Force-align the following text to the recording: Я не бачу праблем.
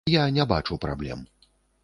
Я 0.11 0.23
не 0.37 0.45
бачу 0.53 0.79
праблем. 0.87 1.23